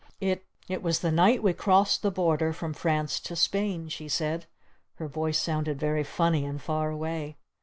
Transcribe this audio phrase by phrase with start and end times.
[0.19, 4.47] "It It was the night we crossed the border from France to Spain," she said.
[4.95, 7.37] Her voice sounded very funny and far away.